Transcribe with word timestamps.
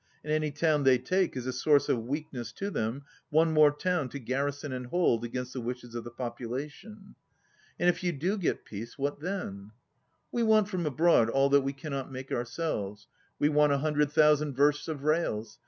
And 0.23 0.33
any 0.33 0.49
town 0.49 0.81
they 0.81 0.97
take 0.97 1.37
is 1.37 1.45
a 1.45 1.53
source 1.53 1.87
of 1.87 2.05
weakness 2.07 2.51
to 2.53 2.71
them, 2.71 3.03
one 3.29 3.53
more 3.53 3.69
town 3.69 4.09
to 4.09 4.17
garrison 4.17 4.71
,104 4.71 4.77
and 4.77 4.85
hold 4.89 5.23
against 5.23 5.53
the 5.53 5.61
wishes 5.61 5.93
of 5.93 6.03
the 6.03 6.09
population." 6.09 7.13
"And 7.79 7.87
if 7.87 8.03
you 8.03 8.11
do 8.11 8.39
get 8.39 8.65
peace, 8.65 8.97
what 8.97 9.19
then^" 9.19 9.69
"We 10.31 10.41
want 10.41 10.69
from 10.69 10.87
abroad 10.87 11.29
all 11.29 11.49
that 11.49 11.61
we 11.61 11.73
cannot 11.73 12.11
make 12.11 12.31
ourselves. 12.31 13.05
We 13.37 13.49
want 13.49 13.73
a 13.73 13.77
hundred 13.77 14.11
thousand 14.11 14.55
versts 14.55 14.87
of 14.87 15.03
rails. 15.03 15.59